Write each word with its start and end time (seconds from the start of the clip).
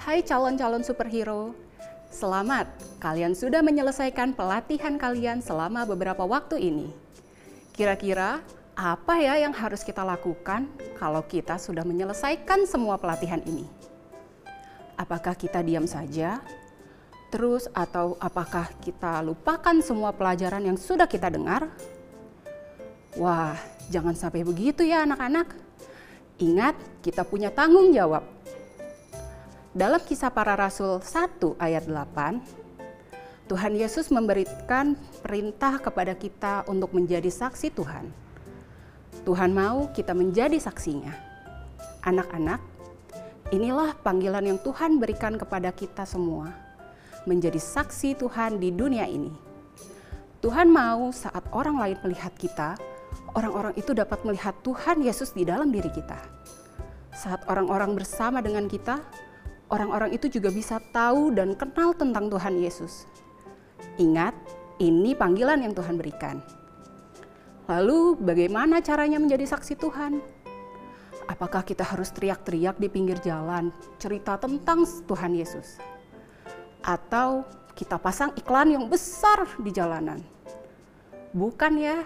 Hai 0.00 0.24
calon-calon 0.24 0.80
superhero, 0.80 1.52
selamat 2.08 2.72
kalian 3.04 3.36
sudah 3.36 3.60
menyelesaikan 3.60 4.32
pelatihan 4.32 4.96
kalian 4.96 5.44
selama 5.44 5.84
beberapa 5.84 6.24
waktu 6.24 6.56
ini. 6.56 6.88
Kira-kira 7.76 8.40
apa 8.72 9.20
ya 9.20 9.36
yang 9.36 9.52
harus 9.52 9.84
kita 9.84 10.00
lakukan 10.00 10.72
kalau 10.96 11.20
kita 11.28 11.60
sudah 11.60 11.84
menyelesaikan 11.84 12.64
semua 12.64 12.96
pelatihan 12.96 13.44
ini? 13.44 13.68
Apakah 14.96 15.36
kita 15.36 15.60
diam 15.60 15.84
saja? 15.84 16.40
Terus 17.28 17.68
atau 17.76 18.16
apakah 18.24 18.72
kita 18.80 19.20
lupakan 19.20 19.84
semua 19.84 20.16
pelajaran 20.16 20.64
yang 20.64 20.80
sudah 20.80 21.04
kita 21.04 21.28
dengar? 21.28 21.68
Wah, 23.20 23.52
jangan 23.92 24.16
sampai 24.16 24.48
begitu 24.48 24.80
ya 24.80 25.04
anak-anak. 25.04 25.52
Ingat, 26.40 27.04
kita 27.04 27.20
punya 27.20 27.52
tanggung 27.52 27.92
jawab. 27.92 28.24
Dalam 29.70 30.02
kisah 30.02 30.34
para 30.34 30.58
rasul 30.58 30.98
1 30.98 31.38
ayat 31.62 31.86
8, 31.86 33.46
Tuhan 33.46 33.78
Yesus 33.78 34.10
memberikan 34.10 34.98
perintah 35.22 35.78
kepada 35.78 36.10
kita 36.18 36.66
untuk 36.66 36.90
menjadi 36.90 37.30
saksi 37.30 37.70
Tuhan. 37.78 38.10
Tuhan 39.22 39.54
mau 39.54 39.86
kita 39.94 40.10
menjadi 40.10 40.58
saksinya. 40.58 41.14
Anak-anak, 42.02 42.58
inilah 43.54 43.94
panggilan 44.02 44.42
yang 44.42 44.58
Tuhan 44.58 44.98
berikan 44.98 45.38
kepada 45.38 45.70
kita 45.70 46.02
semua 46.02 46.50
menjadi 47.30 47.62
saksi 47.62 48.18
Tuhan 48.18 48.58
di 48.58 48.74
dunia 48.74 49.06
ini. 49.06 49.30
Tuhan 50.42 50.66
mau 50.66 51.14
saat 51.14 51.46
orang 51.54 51.78
lain 51.78 51.98
melihat 52.02 52.34
kita, 52.34 52.74
orang-orang 53.38 53.78
itu 53.78 53.94
dapat 53.94 54.18
melihat 54.26 54.58
Tuhan 54.66 54.98
Yesus 54.98 55.30
di 55.30 55.46
dalam 55.46 55.70
diri 55.70 55.94
kita. 55.94 56.18
Saat 57.14 57.46
orang-orang 57.46 57.94
bersama 57.94 58.42
dengan 58.42 58.66
kita, 58.66 58.98
orang-orang 59.70 60.12
itu 60.12 60.26
juga 60.28 60.50
bisa 60.52 60.82
tahu 60.90 61.32
dan 61.32 61.54
kenal 61.54 61.94
tentang 61.94 62.28
Tuhan 62.28 62.58
Yesus. 62.58 63.06
Ingat, 63.96 64.36
ini 64.82 65.16
panggilan 65.16 65.64
yang 65.64 65.72
Tuhan 65.72 65.96
berikan. 65.96 66.42
Lalu, 67.70 68.18
bagaimana 68.18 68.82
caranya 68.82 69.16
menjadi 69.16 69.46
saksi 69.46 69.78
Tuhan? 69.78 70.18
Apakah 71.30 71.62
kita 71.62 71.86
harus 71.86 72.10
teriak-teriak 72.10 72.76
di 72.82 72.90
pinggir 72.90 73.22
jalan, 73.22 73.70
cerita 74.02 74.34
tentang 74.34 74.82
Tuhan 75.06 75.38
Yesus? 75.38 75.78
atau 76.84 77.44
kita 77.76 77.96
pasang 78.00 78.32
iklan 78.36 78.76
yang 78.76 78.84
besar 78.88 79.46
di 79.60 79.70
jalanan. 79.72 80.20
Bukan 81.32 81.72
ya. 81.80 82.04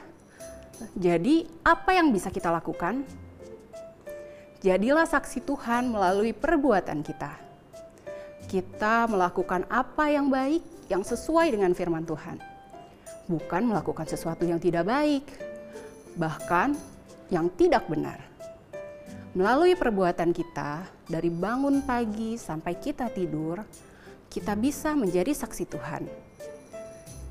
Jadi, 0.99 1.47
apa 1.63 1.95
yang 1.95 2.11
bisa 2.11 2.29
kita 2.29 2.51
lakukan? 2.51 3.07
Jadilah 4.61 5.07
saksi 5.07 5.45
Tuhan 5.47 5.93
melalui 5.93 6.35
perbuatan 6.35 7.01
kita. 7.07 7.44
Kita 8.55 9.11
melakukan 9.11 9.67
apa 9.67 10.15
yang 10.15 10.31
baik, 10.31 10.63
yang 10.87 11.03
sesuai 11.03 11.59
dengan 11.59 11.75
firman 11.75 12.07
Tuhan. 12.07 12.39
Bukan 13.27 13.67
melakukan 13.67 14.07
sesuatu 14.07 14.47
yang 14.47 14.63
tidak 14.63 14.87
baik, 14.87 15.27
bahkan 16.15 16.79
yang 17.35 17.51
tidak 17.59 17.83
benar. 17.91 18.23
Melalui 19.35 19.75
perbuatan 19.75 20.31
kita, 20.31 20.87
dari 21.11 21.35
bangun 21.35 21.83
pagi 21.83 22.39
sampai 22.39 22.79
kita 22.79 23.11
tidur, 23.11 23.59
kita 24.31 24.55
bisa 24.55 24.95
menjadi 24.95 25.35
saksi 25.35 25.65
Tuhan. 25.67 26.07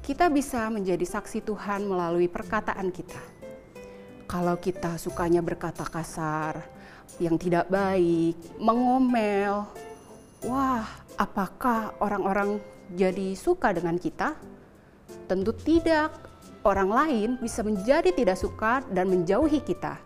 Kita 0.03 0.27
bisa 0.27 0.67
menjadi 0.67 1.07
saksi 1.07 1.39
Tuhan 1.47 1.87
melalui 1.87 2.27
perkataan 2.27 2.91
kita. 2.91 3.23
Kalau 4.27 4.59
kita 4.59 4.99
sukanya 4.99 5.39
berkata 5.39 5.87
kasar, 5.87 6.59
yang 7.15 7.39
tidak 7.39 7.71
baik, 7.71 8.35
mengomel, 8.59 9.71
wah, 10.47 10.85
apakah 11.15 11.95
orang-orang 12.03 12.59
jadi 12.93 13.33
suka 13.33 13.71
dengan 13.71 13.95
kita? 13.97 14.35
Tentu 15.27 15.55
tidak. 15.55 16.11
Orang 16.63 16.95
lain 16.95 17.35
bisa 17.43 17.59
menjadi 17.59 18.15
tidak 18.15 18.39
suka 18.39 18.79
dan 18.87 19.11
menjauhi 19.11 19.59
kita. 19.59 19.99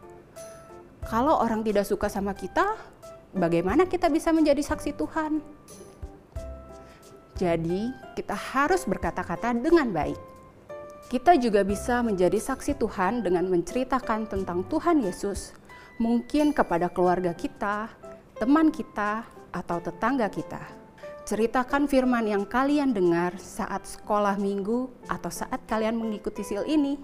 Kalau 1.05 1.37
orang 1.37 1.61
tidak 1.61 1.85
suka 1.85 2.09
sama 2.09 2.33
kita, 2.33 2.73
bagaimana 3.37 3.85
kita 3.85 4.09
bisa 4.09 4.33
menjadi 4.33 4.65
saksi 4.65 4.97
Tuhan? 4.97 5.37
Jadi, 7.37 7.93
kita 8.17 8.33
harus 8.33 8.89
berkata-kata 8.89 9.53
dengan 9.53 9.93
baik. 9.93 10.17
Kita 11.13 11.37
juga 11.37 11.61
bisa 11.61 12.01
menjadi 12.01 12.41
saksi 12.41 12.81
Tuhan 12.81 13.21
dengan 13.21 13.45
menceritakan 13.47 14.25
tentang 14.25 14.65
Tuhan 14.65 15.05
Yesus, 15.05 15.53
mungkin 16.01 16.57
kepada 16.57 16.89
keluarga 16.89 17.37
kita, 17.37 17.93
teman 18.41 18.73
kita, 18.73 19.36
atau 19.57 19.81
tetangga 19.81 20.29
kita. 20.29 20.61
Ceritakan 21.25 21.89
firman 21.89 22.29
yang 22.29 22.45
kalian 22.45 22.93
dengar 22.93 23.33
saat 23.41 23.83
sekolah 23.89 24.37
minggu 24.37 24.87
atau 25.09 25.33
saat 25.33 25.59
kalian 25.65 25.97
mengikuti 25.97 26.45
sil 26.45 26.63
ini. 26.69 27.01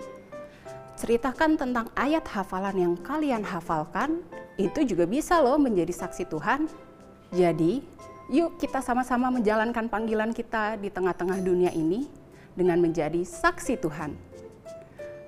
Ceritakan 0.94 1.58
tentang 1.58 1.90
ayat 1.98 2.24
hafalan 2.30 2.78
yang 2.78 2.96
kalian 3.02 3.42
hafalkan, 3.42 4.22
itu 4.62 4.86
juga 4.86 5.10
bisa 5.10 5.42
loh 5.42 5.58
menjadi 5.58 5.92
saksi 5.92 6.30
Tuhan. 6.30 6.70
Jadi, 7.34 7.82
Yuk 8.32 8.56
kita 8.56 8.80
sama-sama 8.80 9.28
menjalankan 9.28 9.92
panggilan 9.92 10.32
kita 10.32 10.80
di 10.80 10.88
tengah-tengah 10.88 11.44
dunia 11.44 11.76
ini 11.76 12.08
dengan 12.56 12.80
menjadi 12.80 13.20
saksi 13.20 13.76
Tuhan. 13.84 14.16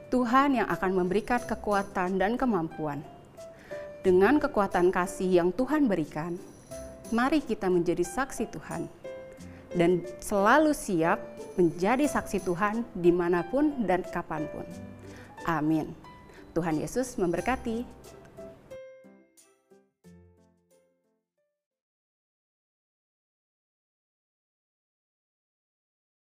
Tuhan 0.08 0.64
yang 0.64 0.68
akan 0.72 1.04
memberikan 1.04 1.44
kekuatan 1.44 2.16
dan 2.16 2.40
kemampuan. 2.40 3.04
Dengan 4.00 4.40
kekuatan 4.40 4.96
kasih 4.96 5.28
yang 5.28 5.50
Tuhan 5.52 5.92
berikan, 5.92 6.40
mari 7.16 7.40
kita 7.40 7.72
menjadi 7.72 8.04
saksi 8.04 8.52
Tuhan. 8.52 8.92
Dan 9.72 10.04
selalu 10.20 10.76
siap 10.76 11.20
menjadi 11.56 12.04
saksi 12.08 12.44
Tuhan 12.44 12.84
di 12.96 13.12
mana 13.12 13.44
pun 13.48 13.88
dan 13.88 14.04
kapan 14.08 14.48
pun. 14.52 14.68
Amin. 15.48 15.96
Tuhan 16.52 16.80
Yesus 16.80 17.16
memberkati. 17.16 17.84